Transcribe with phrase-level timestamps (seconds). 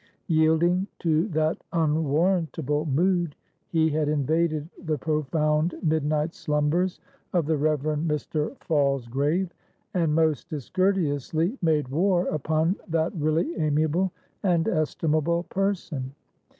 [0.29, 3.35] Yielding to that unwarrantable mood,
[3.67, 6.99] he had invaded the profound midnight slumbers
[7.33, 8.57] of the Reverend Mr.
[8.61, 9.51] Falsgrave,
[9.93, 14.11] and most discourteously made war upon that really amiable
[14.41, 16.15] and estimable person.